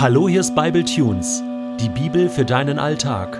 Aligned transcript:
Hallo, 0.00 0.28
hier 0.28 0.38
ist 0.38 0.54
Bible 0.54 0.84
Tunes, 0.84 1.42
die 1.80 1.88
Bibel 1.88 2.28
für 2.28 2.44
deinen 2.44 2.78
Alltag. 2.78 3.36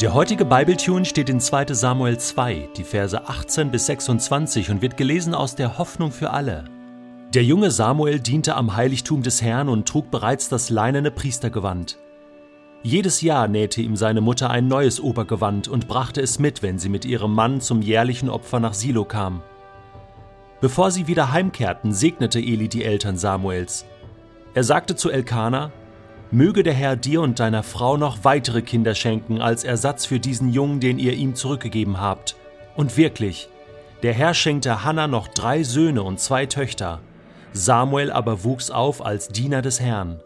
Der 0.00 0.12
heutige 0.12 0.44
Bible 0.44 0.76
Tune 0.76 1.04
steht 1.04 1.28
in 1.28 1.38
2. 1.38 1.66
Samuel 1.72 2.18
2, 2.18 2.70
die 2.76 2.82
Verse 2.82 3.28
18 3.28 3.70
bis 3.70 3.86
26 3.86 4.70
und 4.70 4.82
wird 4.82 4.96
gelesen 4.96 5.32
aus 5.32 5.54
der 5.54 5.78
Hoffnung 5.78 6.10
für 6.10 6.30
alle. 6.30 6.64
Der 7.32 7.44
junge 7.44 7.70
Samuel 7.70 8.18
diente 8.18 8.56
am 8.56 8.74
Heiligtum 8.74 9.22
des 9.22 9.40
Herrn 9.40 9.68
und 9.68 9.86
trug 9.86 10.10
bereits 10.10 10.48
das 10.48 10.68
leinene 10.68 11.12
Priestergewand. 11.12 11.96
Jedes 12.82 13.22
Jahr 13.22 13.46
nähte 13.46 13.82
ihm 13.82 13.94
seine 13.94 14.22
Mutter 14.22 14.50
ein 14.50 14.66
neues 14.66 14.98
Obergewand 14.98 15.68
und 15.68 15.86
brachte 15.86 16.20
es 16.20 16.40
mit, 16.40 16.60
wenn 16.60 16.80
sie 16.80 16.88
mit 16.88 17.04
ihrem 17.04 17.32
Mann 17.32 17.60
zum 17.60 17.82
jährlichen 17.82 18.30
Opfer 18.30 18.58
nach 18.58 18.74
Silo 18.74 19.04
kam. 19.04 19.42
Bevor 20.60 20.90
sie 20.90 21.06
wieder 21.06 21.30
heimkehrten, 21.30 21.92
segnete 21.92 22.40
Eli 22.40 22.66
die 22.66 22.84
Eltern 22.84 23.16
Samuels. 23.16 23.86
Er 24.54 24.64
sagte 24.64 24.96
zu 24.96 25.10
Elkana, 25.10 25.70
Möge 26.32 26.62
der 26.62 26.74
Herr 26.74 26.94
dir 26.94 27.22
und 27.22 27.40
deiner 27.40 27.64
Frau 27.64 27.96
noch 27.96 28.24
weitere 28.24 28.62
Kinder 28.62 28.94
schenken 28.94 29.40
als 29.40 29.64
Ersatz 29.64 30.06
für 30.06 30.20
diesen 30.20 30.52
Jungen, 30.52 30.78
den 30.78 30.98
ihr 30.98 31.14
ihm 31.14 31.34
zurückgegeben 31.34 32.00
habt. 32.00 32.36
Und 32.76 32.96
wirklich, 32.96 33.48
der 34.02 34.12
Herr 34.12 34.32
schenkte 34.32 34.84
Hannah 34.84 35.08
noch 35.08 35.26
drei 35.26 35.64
Söhne 35.64 36.04
und 36.04 36.20
zwei 36.20 36.46
Töchter. 36.46 37.00
Samuel 37.52 38.12
aber 38.12 38.44
wuchs 38.44 38.70
auf 38.70 39.04
als 39.04 39.28
Diener 39.28 39.60
des 39.60 39.80
Herrn. 39.80 40.20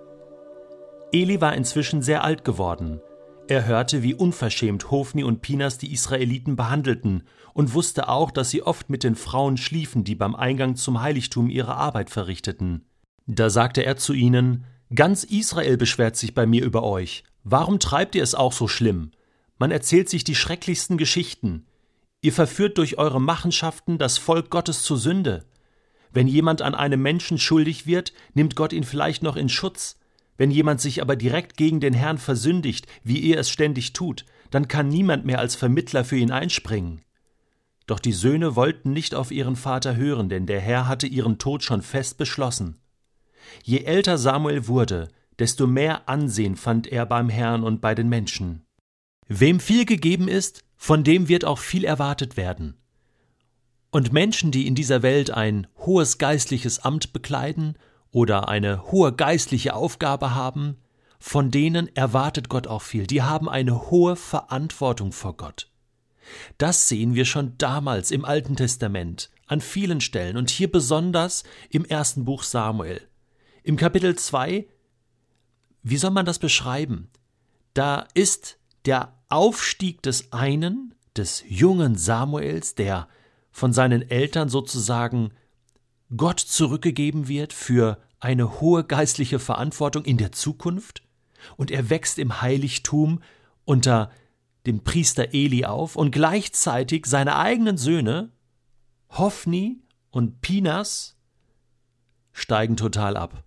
Eli 1.11 1.41
war 1.41 1.55
inzwischen 1.55 2.03
sehr 2.03 2.23
alt 2.23 2.45
geworden. 2.45 3.01
Er 3.49 3.67
hörte, 3.67 4.03
wie 4.03 4.15
unverschämt 4.15 4.91
Hofni 4.91 5.25
und 5.25 5.41
Pinas 5.41 5.79
die 5.79 5.93
Israeliten 5.93 6.57
behandelten 6.57 7.25
und 7.53 7.73
wusste 7.73 8.09
auch, 8.09 8.31
dass 8.31 8.51
sie 8.51 8.63
oft 8.63 8.91
mit 8.91 9.05
den 9.05 9.15
Frauen 9.15 9.57
schliefen, 9.57 10.05
die 10.05 10.15
beim 10.15 10.35
Eingang 10.35 10.77
zum 10.77 11.01
Heiligtum 11.01 11.49
ihre 11.49 11.77
Arbeit 11.77 12.11
verrichteten. 12.11 12.85
Da 13.27 13.51
sagte 13.51 13.85
er 13.85 13.97
zu 13.97 14.13
ihnen, 14.13 14.65
Ganz 14.95 15.25
Israel 15.25 15.77
beschwert 15.77 16.17
sich 16.17 16.35
bei 16.35 16.47
mir 16.47 16.65
über 16.65 16.83
euch. 16.83 17.25
Warum 17.43 17.81
treibt 17.81 18.15
ihr 18.15 18.23
es 18.23 18.35
auch 18.35 18.53
so 18.53 18.69
schlimm? 18.69 19.11
Man 19.59 19.71
erzählt 19.71 20.09
sich 20.09 20.25
die 20.25 20.35
schrecklichsten 20.35 20.99
Geschichten. 20.99 21.67
Ihr 22.21 22.33
verführt 22.33 22.79
durch 22.79 22.99
eure 22.99 23.21
Machenschaften 23.21 23.99
das 23.99 24.19
Volk 24.19 24.51
Gottes 24.51 24.83
zur 24.83 24.99
Sünde. 24.99 25.45
Wenn 26.13 26.29
jemand 26.29 26.63
an 26.63 26.75
einem 26.75 27.03
Menschen 27.03 27.39
schuldig 27.39 27.87
wird, 27.87 28.13
nimmt 28.35 28.57
Gott 28.57 28.73
ihn 28.73 28.85
vielleicht 28.85 29.23
noch 29.23 29.37
in 29.37 29.49
Schutz. 29.49 29.97
Wenn 30.37 30.51
jemand 30.51 30.81
sich 30.81 31.03
aber 31.03 31.17
direkt 31.17 31.57
gegen 31.57 31.81
den 31.81 31.95
Herrn 31.95 32.19
versündigt, 32.19 32.87
wie 33.03 33.19
ihr 33.19 33.39
es 33.39 33.51
ständig 33.51 33.93
tut, 33.95 34.25
dann 34.51 34.69
kann 34.69 34.89
niemand 34.89 35.25
mehr 35.25 35.39
als 35.39 35.57
Vermittler 35.57 36.05
für 36.05 36.17
ihn 36.17 36.31
einspringen. 36.31 37.01
Doch 37.87 37.99
die 37.99 38.13
Söhne 38.13 38.55
wollten 38.55 38.93
nicht 38.93 39.15
auf 39.15 39.31
ihren 39.31 39.57
Vater 39.57 39.97
hören, 39.97 40.29
denn 40.29 40.47
der 40.47 40.61
Herr 40.61 40.89
hatte 40.89 41.07
ihren 41.07 41.39
Tod 41.39 41.63
schon 41.63 41.83
fest 41.83 42.17
beschlossen. 42.17 42.81
Je 43.63 43.85
älter 43.85 44.19
Samuel 44.19 44.69
wurde, 44.69 45.09
desto 45.39 45.67
mehr 45.67 46.09
Ansehen 46.09 46.57
fand 46.57 46.87
er 46.87 47.07
beim 47.07 47.29
Herrn 47.29 47.65
und 47.65 47.81
bei 47.81 47.95
den 47.95 48.09
Menschen. 48.09 48.65
Wem 49.27 49.61
viel 49.61 49.85
gegeben 49.85 50.29
ist, 50.29 50.65
von 50.77 51.03
dem 51.03 51.29
wird 51.29 51.45
auch 51.45 51.59
viel 51.59 51.85
erwartet 51.85 52.37
werden. 52.37 52.77
Und 53.91 54.13
Menschen, 54.13 54.51
die 54.51 54.67
in 54.67 54.75
dieser 54.75 55.03
Welt 55.03 55.31
ein 55.31 55.67
hohes 55.79 56.19
geistliches 56.19 56.81
Amt 56.81 57.13
bekleiden 57.13 57.79
oder 58.11 58.49
eine 58.49 58.91
hohe 58.91 59.13
geistliche 59.13 59.75
Aufgabe 59.75 60.35
haben, 60.35 60.77
von 61.19 61.51
denen 61.51 61.95
erwartet 61.97 62.49
Gott 62.49 62.67
auch 62.67 62.83
viel. 62.83 63.07
Die 63.07 63.23
haben 63.23 63.49
eine 63.49 63.91
hohe 63.91 64.17
Verantwortung 64.17 65.13
vor 65.13 65.37
Gott. 65.37 65.71
Das 66.59 66.89
sehen 66.89 67.15
wir 67.15 67.25
schon 67.25 67.57
damals 67.57 68.11
im 68.11 68.25
Alten 68.25 68.57
Testament 68.57 69.31
an 69.47 69.61
vielen 69.61 70.01
Stellen 70.01 70.37
und 70.37 70.51
hier 70.51 70.71
besonders 70.71 71.45
im 71.71 71.85
ersten 71.85 72.25
Buch 72.25 72.43
Samuel. 72.43 73.01
Im 73.67 73.79
Kapitel 73.79 74.15
2, 74.15 74.67
wie 75.83 75.97
soll 75.97 76.11
man 76.11 76.27
das 76.27 76.39
beschreiben? 76.39 77.09
Da 77.73 78.07
ist 78.13 78.59
der 78.85 79.15
Aufstieg 79.31 80.03
des 80.03 80.35
einen, 80.35 80.95
des 81.17 81.43
jungen 81.49 81.97
Samuels, 81.97 82.75
der 82.75 83.09
von 83.51 83.73
seinen 83.73 84.03
Eltern 84.03 84.51
sozusagen 84.51 85.31
Gott 86.15 86.41
zurückgegeben 86.41 87.27
wird 87.27 87.55
für 87.55 88.03
eine 88.21 88.61
hohe 88.61 88.85
geistliche 88.85 89.39
Verantwortung 89.39 90.05
in 90.05 90.19
der 90.19 90.31
Zukunft, 90.31 91.03
und 91.57 91.71
er 91.71 91.89
wächst 91.89 92.19
im 92.19 92.43
Heiligtum 92.43 93.23
unter 93.65 94.11
dem 94.67 94.85
Priester 94.85 95.33
Eli 95.33 95.65
auf 95.65 95.97
und 95.97 96.11
gleichzeitig 96.11 97.07
seine 97.07 97.37
eigenen 97.37 97.79
Söhne, 97.79 98.31
Hophni 99.09 99.81
und 100.11 100.43
Pinas, 100.43 101.17
steigen 102.33 102.77
total 102.77 103.17
ab 103.17 103.43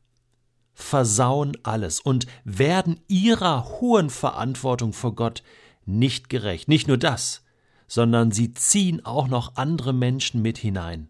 versauen 0.79 1.57
alles 1.63 1.99
und 1.99 2.27
werden 2.43 2.99
ihrer 3.07 3.65
hohen 3.81 4.11
Verantwortung 4.11 4.93
vor 4.93 5.15
Gott 5.15 5.41
nicht 5.87 6.29
gerecht. 6.29 6.67
Nicht 6.67 6.87
nur 6.87 6.97
das, 6.97 7.43
sondern 7.87 8.31
sie 8.31 8.53
ziehen 8.53 9.03
auch 9.03 9.27
noch 9.27 9.55
andere 9.55 9.91
Menschen 9.91 10.43
mit 10.43 10.59
hinein. 10.59 11.09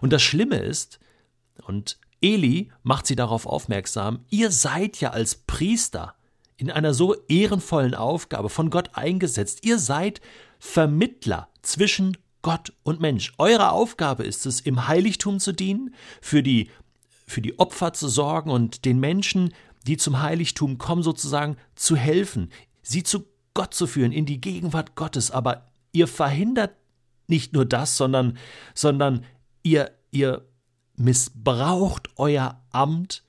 Und 0.00 0.14
das 0.14 0.22
Schlimme 0.22 0.56
ist, 0.56 0.98
und 1.66 1.98
Eli 2.22 2.72
macht 2.82 3.06
sie 3.06 3.14
darauf 3.14 3.44
aufmerksam, 3.44 4.24
ihr 4.30 4.50
seid 4.50 4.98
ja 4.98 5.10
als 5.10 5.34
Priester 5.34 6.14
in 6.56 6.70
einer 6.70 6.94
so 6.94 7.14
ehrenvollen 7.28 7.94
Aufgabe 7.94 8.48
von 8.48 8.70
Gott 8.70 8.90
eingesetzt. 8.94 9.58
Ihr 9.62 9.78
seid 9.78 10.22
Vermittler 10.58 11.48
zwischen 11.60 12.16
Gott 12.40 12.72
und 12.82 13.00
Mensch. 13.00 13.34
Eure 13.38 13.70
Aufgabe 13.72 14.24
ist 14.24 14.46
es, 14.46 14.60
im 14.60 14.88
Heiligtum 14.88 15.38
zu 15.38 15.52
dienen, 15.52 15.94
für 16.20 16.42
die 16.42 16.70
für 17.32 17.42
die 17.42 17.58
Opfer 17.58 17.92
zu 17.92 18.08
sorgen 18.08 18.50
und 18.50 18.84
den 18.84 19.00
Menschen, 19.00 19.52
die 19.86 19.96
zum 19.96 20.20
Heiligtum 20.20 20.78
kommen, 20.78 21.02
sozusagen 21.02 21.56
zu 21.74 21.96
helfen, 21.96 22.50
sie 22.82 23.02
zu 23.02 23.26
Gott 23.54 23.74
zu 23.74 23.86
führen, 23.86 24.12
in 24.12 24.26
die 24.26 24.40
Gegenwart 24.40 24.94
Gottes. 24.94 25.30
Aber 25.30 25.72
ihr 25.92 26.06
verhindert 26.06 26.74
nicht 27.26 27.52
nur 27.52 27.64
das, 27.64 27.96
sondern, 27.96 28.38
sondern 28.74 29.24
ihr, 29.62 29.90
ihr 30.10 30.46
missbraucht 30.96 32.10
euer 32.16 32.62
Amt, 32.70 33.24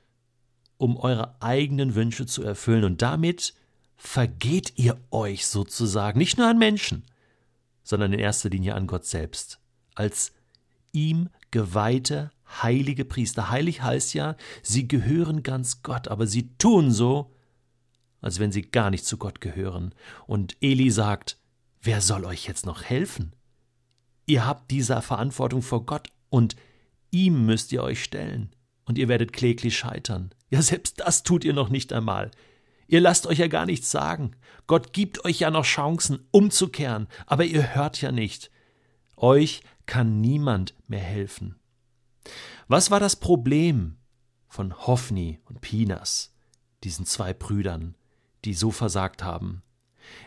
um 0.78 0.98
eure 0.98 1.42
eigenen 1.42 1.96
Wünsche 1.96 2.26
zu 2.26 2.44
erfüllen. 2.44 2.84
Und 2.84 3.02
damit 3.02 3.54
vergeht 3.96 4.74
ihr 4.76 5.00
euch 5.12 5.48
sozusagen 5.48 6.20
nicht 6.20 6.38
nur 6.38 6.48
an 6.48 6.58
Menschen, 6.58 7.06
sondern 7.84 8.14
in 8.14 8.20
erster 8.20 8.50
Linie 8.50 8.76
an 8.76 8.88
Gott 8.88 9.06
selbst, 9.06 9.60
als 9.96 10.34
ihm 10.92 11.30
geweihte 11.52 12.32
heilige 12.62 13.06
Priester. 13.06 13.50
Heilig 13.50 13.82
heißt 13.82 14.14
ja, 14.14 14.36
sie 14.62 14.88
gehören 14.88 15.42
ganz 15.42 15.82
Gott, 15.82 16.08
aber 16.08 16.28
sie 16.28 16.56
tun 16.58 16.92
so, 16.92 17.34
als 18.22 18.40
wenn 18.40 18.52
sie 18.52 18.62
gar 18.62 18.90
nicht 18.90 19.06
zu 19.06 19.18
Gott 19.18 19.42
gehören. 19.42 19.96
Und 20.28 20.56
Eli 20.62 20.92
sagt, 20.92 21.38
wer 21.82 22.02
soll 22.02 22.26
euch 22.26 22.48
jetzt 22.48 22.66
noch 22.66 22.84
helfen? 22.84 23.36
Ihr 24.26 24.46
habt 24.46 24.72
diese 24.72 25.02
Verantwortung 25.02 25.62
vor 25.62 25.86
Gott 25.86 26.10
und 26.30 26.56
ihm 27.12 27.46
müsst 27.46 27.72
ihr 27.72 27.84
euch 27.84 28.04
stellen. 28.04 28.56
Und 28.86 28.98
ihr 28.98 29.08
werdet 29.08 29.34
kläglich 29.34 29.78
scheitern. 29.78 30.34
Ja, 30.50 30.62
selbst 30.62 31.00
das 31.00 31.24
tut 31.24 31.44
ihr 31.46 31.54
noch 31.54 31.70
nicht 31.70 31.94
einmal. 31.94 32.32
Ihr 32.88 33.02
lasst 33.02 33.28
euch 33.28 33.40
ja 33.40 33.48
gar 33.48 33.66
nichts 33.66 33.90
sagen. 33.92 34.36
Gott 34.68 34.94
gibt 34.94 35.26
euch 35.26 35.40
ja 35.40 35.50
noch 35.50 35.66
Chancen, 35.66 36.28
umzukehren, 36.32 37.08
aber 37.26 37.46
ihr 37.46 37.76
hört 37.76 38.02
ja 38.02 38.12
nicht. 38.12 38.52
Euch 39.16 39.62
kann 39.86 40.22
niemand 40.22 40.76
mehr 40.88 41.00
helfen. 41.00 41.56
Was 42.68 42.92
war 42.92 43.00
das 43.00 43.16
Problem 43.16 43.98
von 44.48 44.88
Hophni 44.88 45.40
und 45.46 45.62
Pinas, 45.62 46.34
diesen 46.84 47.06
zwei 47.06 47.34
Brüdern, 47.34 47.96
die 48.46 48.54
so 48.54 48.72
versagt 48.72 49.24
haben? 49.24 49.64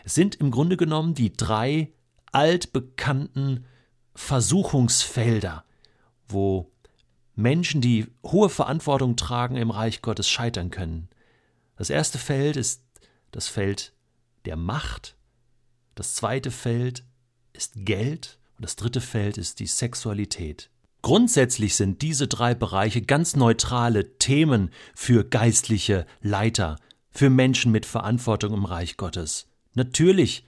Es 0.03 0.15
sind 0.15 0.35
im 0.35 0.51
Grunde 0.51 0.77
genommen 0.77 1.13
die 1.13 1.33
drei 1.33 1.93
altbekannten 2.31 3.65
Versuchungsfelder, 4.15 5.63
wo 6.27 6.71
Menschen, 7.35 7.81
die 7.81 8.07
hohe 8.23 8.49
Verantwortung 8.49 9.15
tragen 9.15 9.57
im 9.57 9.69
Reich 9.69 10.01
Gottes, 10.01 10.27
scheitern 10.27 10.71
können. 10.71 11.09
Das 11.75 11.89
erste 11.89 12.17
Feld 12.17 12.57
ist 12.57 12.83
das 13.31 13.47
Feld 13.47 13.93
der 14.45 14.55
Macht, 14.55 15.15
das 15.93 16.15
zweite 16.15 16.51
Feld 16.51 17.03
ist 17.53 17.73
Geld 17.75 18.39
und 18.57 18.63
das 18.63 18.75
dritte 18.75 19.01
Feld 19.01 19.37
ist 19.37 19.59
die 19.59 19.67
Sexualität. 19.67 20.69
Grundsätzlich 21.07 21.77
sind 21.77 22.01
diese 22.01 22.27
drei 22.27 22.53
Bereiche 22.53 23.01
ganz 23.01 23.37
neutrale 23.37 24.17
Themen 24.17 24.71
für 24.93 25.23
geistliche 25.23 26.05
Leiter, 26.19 26.75
für 27.11 27.29
Menschen 27.29 27.71
mit 27.71 27.85
Verantwortung 27.85 28.53
im 28.53 28.65
Reich 28.65 28.97
Gottes. 28.97 29.47
Natürlich 29.73 30.45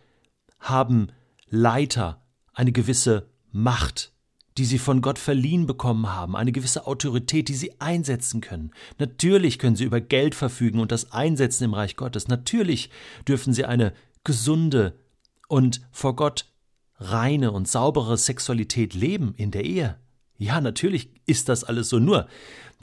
haben 0.59 1.13
Leiter 1.47 2.25
eine 2.53 2.73
gewisse 2.73 3.29
Macht, 3.53 4.11
die 4.57 4.65
sie 4.65 4.79
von 4.79 4.99
Gott 4.99 5.17
verliehen 5.17 5.65
bekommen 5.65 6.09
haben, 6.13 6.35
eine 6.35 6.51
gewisse 6.51 6.87
Autorität, 6.87 7.47
die 7.47 7.55
sie 7.55 7.79
einsetzen 7.79 8.41
können. 8.41 8.71
Natürlich 8.97 9.59
können 9.59 9.77
sie 9.77 9.85
über 9.85 10.01
Geld 10.01 10.35
verfügen 10.35 10.81
und 10.81 10.91
das 10.91 11.13
einsetzen 11.13 11.63
im 11.63 11.73
Reich 11.73 11.95
Gottes. 11.95 12.27
Natürlich 12.27 12.89
dürfen 13.25 13.53
sie 13.53 13.63
eine 13.63 13.93
gesunde 14.25 14.99
und 15.47 15.79
vor 15.93 16.17
Gott 16.17 16.51
reine 16.97 17.53
und 17.53 17.69
saubere 17.69 18.17
Sexualität 18.17 18.93
leben 18.93 19.33
in 19.37 19.51
der 19.51 19.63
Ehe. 19.63 19.97
Ja, 20.39 20.61
natürlich 20.61 21.11
ist 21.25 21.49
das 21.49 21.63
alles 21.63 21.89
so. 21.89 21.99
Nur 21.99 22.27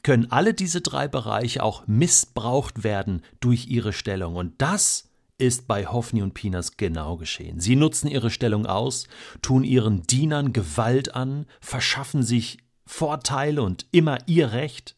können 0.03 0.31
alle 0.31 0.55
diese 0.55 0.83
drei 0.83 1.09
Bereiche 1.09 1.63
auch 1.65 1.87
missbraucht 1.89 2.85
werden 2.85 3.23
durch 3.41 3.67
ihre 3.67 3.93
Stellung. 3.93 4.37
Und 4.37 4.55
das 4.59 5.09
ist 5.39 5.67
bei 5.67 5.87
Hoffni 5.87 6.23
und 6.23 6.35
Pinas 6.35 6.77
genau 6.77 7.17
geschehen. 7.17 7.59
Sie 7.59 7.75
nutzen 7.75 8.09
ihre 8.09 8.31
Stellung 8.31 8.67
aus, 8.67 9.09
tun 9.43 9.65
ihren 9.65 10.03
Dienern 10.03 10.53
Gewalt 10.53 11.15
an, 11.15 11.47
verschaffen 11.61 12.23
sich 12.23 12.59
Vorteile 12.85 13.63
und 13.63 13.87
immer 13.91 14.19
ihr 14.27 14.53
Recht. 14.53 14.97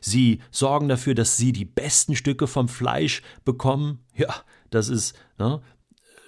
Sie 0.00 0.40
sorgen 0.50 0.88
dafür, 0.88 1.14
dass 1.14 1.36
sie 1.36 1.52
die 1.52 1.64
besten 1.64 2.16
Stücke 2.16 2.46
vom 2.46 2.68
Fleisch 2.68 3.22
bekommen. 3.44 4.00
Ja, 4.14 4.34
das 4.70 4.88
ist 4.88 5.14
ne, 5.38 5.62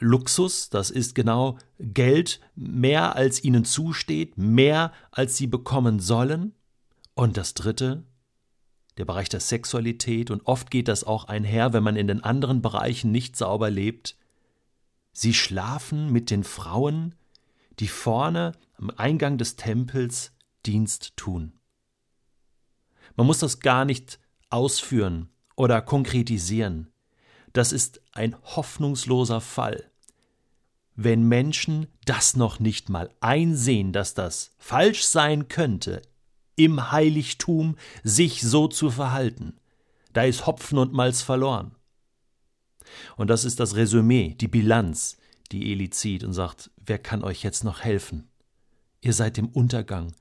Luxus, 0.01 0.71
das 0.71 0.91
ist 0.91 1.15
genau 1.15 1.59
Geld, 1.79 2.41
mehr 2.55 3.17
als 3.17 3.43
ihnen 3.43 3.65
zusteht, 3.65 4.39
mehr 4.39 4.93
als 5.11 5.37
sie 5.37 5.47
bekommen 5.47 6.01
sollen. 6.01 6.55
Und 7.15 7.37
das 7.37 7.55
Dritte, 7.55 8.05
der 8.97 9.05
Bereich 9.05 9.29
der 9.29 9.41
Sexualität, 9.41 10.31
und 10.31 10.47
oft 10.47 10.71
geht 10.71 10.89
das 10.89 11.05
auch 11.05 11.25
einher, 11.25 11.73
wenn 11.73 11.83
man 11.83 11.97
in 11.97 12.07
den 12.07 12.23
anderen 12.23 12.63
Bereichen 12.63 13.11
nicht 13.11 13.37
sauber 13.37 13.71
lebt. 13.71 14.17
Sie 15.13 15.35
schlafen 15.35 16.13
mit 16.13 16.31
den 16.31 16.45
Frauen, 16.45 17.15
die 17.81 17.89
vorne 17.89 18.53
am 18.77 18.91
Eingang 18.91 19.39
des 19.39 19.57
Tempels 19.57 20.33
Dienst 20.65 21.17
tun. 21.17 21.59
Man 23.17 23.27
muss 23.27 23.39
das 23.39 23.61
gar 23.61 23.85
nicht 23.85 24.21
ausführen 24.51 25.29
oder 25.57 25.83
konkretisieren. 25.83 26.93
Das 27.53 27.73
ist 27.73 28.01
ein 28.13 28.37
hoffnungsloser 28.45 29.41
Fall. 29.41 29.85
Wenn 30.95 31.29
Menschen 31.29 31.87
das 32.05 32.37
noch 32.37 32.59
nicht 32.59 32.89
mal 32.89 33.11
einsehen, 33.21 33.93
dass 33.93 34.15
das 34.15 34.55
falsch 34.59 35.05
sein 35.05 35.49
könnte, 35.49 36.03
im 36.57 36.91
Heiligtum 36.91 37.77
sich 38.03 38.43
so 38.43 38.67
zu 38.67 38.91
verhalten. 38.91 39.57
Da 40.13 40.25
ist 40.25 40.47
Hopfen 40.47 40.79
und 40.79 40.93
Malz 40.93 41.23
verloren. 41.23 41.77
Und 43.17 43.29
das 43.29 43.45
ist 43.45 43.61
das 43.61 43.77
Resümee, 43.77 44.35
die 44.35 44.49
Bilanz, 44.49 45.19
die 45.53 45.71
Eli 45.71 45.91
zieht 45.91 46.25
und 46.25 46.33
sagt, 46.33 46.71
wer 46.85 46.99
kann 46.99 47.23
euch 47.23 47.45
jetzt 47.45 47.63
noch 47.63 47.81
helfen? 47.81 48.29
Ihr 49.01 49.13
seid 49.13 49.37
dem 49.37 49.49
Untergang, 49.49 50.13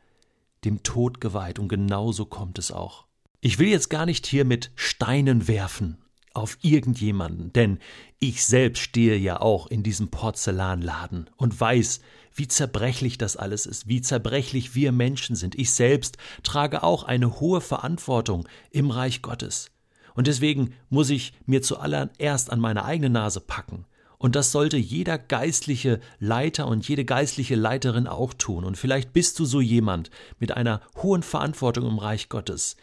dem 0.63 0.83
Tod 0.83 1.19
geweiht 1.19 1.57
und 1.57 1.69
genauso 1.69 2.25
kommt 2.25 2.59
es 2.59 2.71
auch. 2.71 3.07
Ich 3.41 3.57
will 3.57 3.69
jetzt 3.69 3.89
gar 3.89 4.05
nicht 4.05 4.27
hier 4.27 4.45
mit 4.45 4.71
Steinen 4.75 5.47
werfen 5.47 5.97
auf 6.37 6.57
irgendjemanden, 6.61 7.51
denn 7.53 7.79
ich 8.19 8.45
selbst 8.45 8.81
stehe 8.81 9.17
ja 9.17 9.41
auch 9.41 9.67
in 9.67 9.83
diesem 9.83 10.09
Porzellanladen 10.09 11.29
und 11.35 11.59
weiß, 11.59 11.99
wie 12.33 12.47
zerbrechlich 12.47 13.17
das 13.17 13.35
alles 13.35 13.65
ist, 13.65 13.87
wie 13.87 14.01
zerbrechlich 14.01 14.75
wir 14.75 14.91
Menschen 14.91 15.35
sind. 15.35 15.55
Ich 15.55 15.71
selbst 15.71 16.17
trage 16.43 16.83
auch 16.83 17.03
eine 17.03 17.39
hohe 17.39 17.61
Verantwortung 17.61 18.47
im 18.69 18.91
Reich 18.91 19.21
Gottes. 19.21 19.71
Und 20.13 20.27
deswegen 20.27 20.73
muss 20.89 21.09
ich 21.09 21.33
mir 21.45 21.61
zuallererst 21.61 22.51
an 22.51 22.59
meine 22.59 22.85
eigene 22.85 23.09
Nase 23.09 23.39
packen. 23.39 23.85
Und 24.19 24.35
das 24.35 24.51
sollte 24.51 24.77
jeder 24.77 25.19
geistliche 25.19 25.99
Leiter 26.19 26.67
und 26.67 26.87
jede 26.87 27.05
geistliche 27.05 27.55
Leiterin 27.55 28.07
auch 28.07 28.33
tun. 28.33 28.63
Und 28.63 28.77
vielleicht 28.77 29.13
bist 29.13 29.37
du 29.39 29.45
so 29.45 29.61
jemand 29.61 30.09
mit 30.39 30.51
einer 30.51 30.81
hohen 31.01 31.21
Verantwortung 31.21 31.87
im 31.87 31.99
Reich 31.99 32.29
Gottes. 32.29 32.77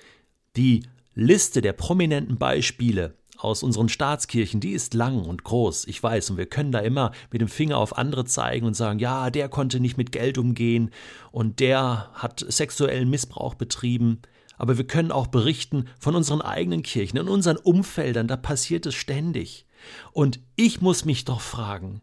Die 0.56 0.84
Liste 1.14 1.60
der 1.60 1.72
prominenten 1.72 2.38
Beispiele 2.38 3.14
aus 3.44 3.62
unseren 3.62 3.88
Staatskirchen, 3.88 4.60
die 4.60 4.72
ist 4.72 4.94
lang 4.94 5.24
und 5.24 5.44
groß, 5.44 5.86
ich 5.86 6.02
weiß, 6.02 6.30
und 6.30 6.36
wir 6.36 6.46
können 6.46 6.72
da 6.72 6.80
immer 6.80 7.12
mit 7.30 7.40
dem 7.40 7.48
Finger 7.48 7.78
auf 7.78 7.96
andere 7.96 8.24
zeigen 8.24 8.66
und 8.66 8.74
sagen, 8.74 8.98
ja, 8.98 9.30
der 9.30 9.48
konnte 9.48 9.80
nicht 9.80 9.96
mit 9.96 10.12
Geld 10.12 10.38
umgehen 10.38 10.90
und 11.30 11.60
der 11.60 12.10
hat 12.14 12.44
sexuellen 12.48 13.10
Missbrauch 13.10 13.54
betrieben. 13.54 14.22
Aber 14.56 14.78
wir 14.78 14.86
können 14.86 15.10
auch 15.10 15.26
berichten 15.26 15.88
von 15.98 16.14
unseren 16.14 16.40
eigenen 16.40 16.82
Kirchen, 16.82 17.18
in 17.18 17.28
unseren 17.28 17.56
Umfeldern, 17.56 18.28
da 18.28 18.36
passiert 18.36 18.86
es 18.86 18.94
ständig. 18.94 19.66
Und 20.12 20.40
ich 20.56 20.80
muss 20.80 21.04
mich 21.04 21.24
doch 21.24 21.40
fragen, 21.40 22.00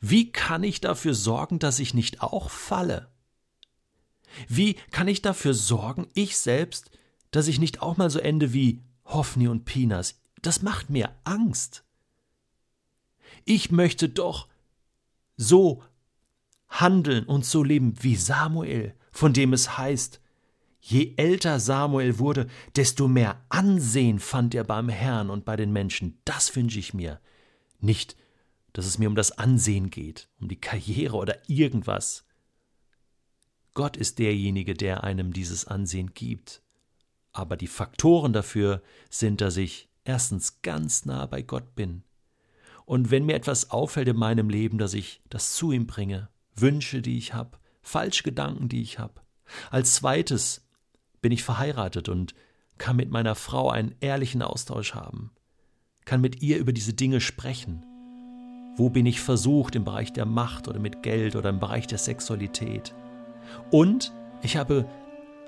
wie 0.00 0.32
kann 0.32 0.64
ich 0.64 0.80
dafür 0.80 1.14
sorgen, 1.14 1.58
dass 1.58 1.78
ich 1.78 1.94
nicht 1.94 2.22
auch 2.22 2.50
falle? 2.50 3.08
Wie 4.48 4.74
kann 4.90 5.06
ich 5.06 5.22
dafür 5.22 5.54
sorgen, 5.54 6.08
ich 6.14 6.38
selbst, 6.38 6.90
dass 7.30 7.48
ich 7.48 7.60
nicht 7.60 7.82
auch 7.82 7.96
mal 7.96 8.10
so 8.10 8.18
ende 8.18 8.52
wie 8.52 8.82
Hoffni 9.04 9.48
und 9.48 9.64
Pinas, 9.64 10.21
das 10.42 10.62
macht 10.62 10.90
mir 10.90 11.14
Angst. 11.24 11.84
Ich 13.44 13.70
möchte 13.70 14.08
doch 14.08 14.48
so 15.36 15.82
handeln 16.68 17.24
und 17.24 17.44
so 17.44 17.62
leben 17.62 17.94
wie 18.02 18.16
Samuel, 18.16 18.94
von 19.10 19.32
dem 19.32 19.52
es 19.52 19.78
heißt, 19.78 20.20
je 20.80 21.14
älter 21.16 21.60
Samuel 21.60 22.18
wurde, 22.18 22.48
desto 22.76 23.08
mehr 23.08 23.40
Ansehen 23.48 24.18
fand 24.18 24.54
er 24.54 24.64
beim 24.64 24.88
Herrn 24.88 25.30
und 25.30 25.44
bei 25.44 25.56
den 25.56 25.72
Menschen. 25.72 26.18
Das 26.24 26.54
wünsche 26.56 26.78
ich 26.78 26.92
mir. 26.92 27.20
Nicht, 27.78 28.16
dass 28.72 28.86
es 28.86 28.98
mir 28.98 29.08
um 29.08 29.14
das 29.14 29.32
Ansehen 29.32 29.90
geht, 29.90 30.28
um 30.40 30.48
die 30.48 30.60
Karriere 30.60 31.16
oder 31.16 31.38
irgendwas. 31.48 32.24
Gott 33.74 33.96
ist 33.96 34.18
derjenige, 34.18 34.74
der 34.74 35.04
einem 35.04 35.32
dieses 35.32 35.66
Ansehen 35.66 36.14
gibt. 36.14 36.62
Aber 37.32 37.56
die 37.56 37.66
Faktoren 37.66 38.32
dafür 38.32 38.82
sind, 39.08 39.40
dass 39.40 39.56
ich 39.56 39.88
erstens 40.04 40.62
ganz 40.62 41.04
nah 41.04 41.26
bei 41.26 41.42
Gott 41.42 41.74
bin. 41.74 42.02
Und 42.84 43.10
wenn 43.10 43.24
mir 43.24 43.34
etwas 43.34 43.70
auffällt 43.70 44.08
in 44.08 44.16
meinem 44.16 44.50
Leben, 44.50 44.78
dass 44.78 44.94
ich 44.94 45.22
das 45.30 45.54
zu 45.54 45.72
ihm 45.72 45.86
bringe, 45.86 46.28
Wünsche, 46.54 47.00
die 47.00 47.16
ich 47.16 47.34
habe, 47.34 47.58
Falschgedanken, 47.82 48.68
die 48.68 48.82
ich 48.82 48.98
habe. 48.98 49.20
Als 49.70 49.94
zweites 49.94 50.66
bin 51.20 51.32
ich 51.32 51.42
verheiratet 51.42 52.08
und 52.08 52.34
kann 52.78 52.96
mit 52.96 53.10
meiner 53.10 53.34
Frau 53.34 53.70
einen 53.70 53.94
ehrlichen 54.00 54.42
Austausch 54.42 54.94
haben, 54.94 55.30
kann 56.04 56.20
mit 56.20 56.42
ihr 56.42 56.58
über 56.58 56.72
diese 56.72 56.94
Dinge 56.94 57.20
sprechen. 57.20 57.84
Wo 58.76 58.90
bin 58.90 59.06
ich 59.06 59.20
versucht 59.20 59.74
im 59.76 59.84
Bereich 59.84 60.12
der 60.12 60.24
Macht 60.24 60.66
oder 60.66 60.80
mit 60.80 61.02
Geld 61.02 61.36
oder 61.36 61.50
im 61.50 61.60
Bereich 61.60 61.86
der 61.86 61.98
Sexualität? 61.98 62.94
Und 63.70 64.12
ich 64.42 64.56
habe 64.56 64.88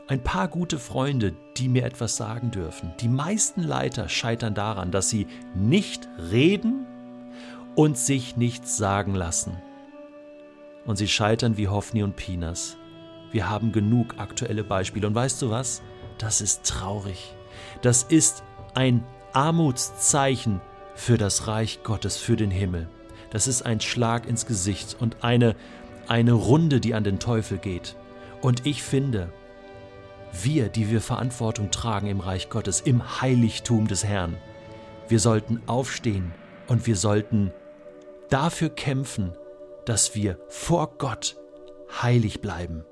ein 0.07 0.23
paar 0.23 0.49
gute 0.49 0.79
Freunde, 0.79 1.35
die 1.57 1.69
mir 1.69 1.85
etwas 1.85 2.17
sagen 2.17 2.51
dürfen. 2.51 2.93
Die 3.01 3.09
meisten 3.09 3.63
Leiter 3.63 4.09
scheitern 4.09 4.55
daran, 4.55 4.91
dass 4.91 5.09
sie 5.09 5.27
nicht 5.55 6.09
reden 6.31 6.87
und 7.75 7.97
sich 7.97 8.37
nichts 8.37 8.77
sagen 8.77 9.15
lassen. 9.15 9.57
Und 10.85 10.97
sie 10.97 11.09
scheitern 11.09 11.57
wie 11.57 11.69
Hoffni 11.69 12.03
und 12.03 12.17
Pinas. 12.17 12.77
Wir 13.33 13.49
haben 13.49 13.73
genug 13.73 14.19
aktuelle 14.19 14.63
Beispiele. 14.63 15.07
Und 15.07 15.15
weißt 15.15 15.41
du 15.41 15.51
was? 15.51 15.81
Das 16.19 16.43
ist 16.43 16.65
traurig. 16.65 17.35
Das 17.81 18.03
ist 18.03 18.45
ein 18.75 19.03
Armutszeichen 19.33 20.61
für 20.95 21.17
das 21.17 21.47
Reich 21.47 21.83
Gottes, 21.83 22.19
für 22.19 22.37
den 22.37 22.51
Himmel. 22.51 22.89
Das 23.31 23.49
ist 23.49 23.63
ein 23.63 23.81
Schlag 23.81 24.29
ins 24.29 24.47
Gesicht 24.47 24.97
und 25.01 25.25
eine, 25.25 25.57
eine 26.07 26.33
Runde, 26.33 26.79
die 26.79 26.95
an 26.95 27.03
den 27.05 27.19
Teufel 27.19 27.59
geht. 27.59 27.97
Und 28.43 28.67
ich 28.67 28.83
finde, 28.83 29.33
wir, 30.43 30.69
die 30.69 30.91
wir 30.91 31.01
Verantwortung 31.01 31.71
tragen 31.71 32.07
im 32.07 32.21
Reich 32.21 32.49
Gottes, 32.49 32.81
im 32.81 33.21
Heiligtum 33.21 33.87
des 33.87 34.05
Herrn, 34.05 34.37
wir 35.09 35.21
sollten 35.21 35.63
aufstehen 35.67 36.33
und 36.67 36.87
wir 36.87 36.97
sollten 36.97 37.53
dafür 38.31 38.71
kämpfen, 38.71 39.33
dass 39.85 40.15
wir 40.15 40.39
vor 40.49 40.97
Gott 40.99 41.37
heilig 42.03 42.41
bleiben. 42.41 42.85